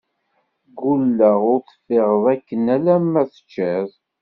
[0.69, 3.89] Ggulleɣ ur teffiɣeḍ akken alamma teččiḍ!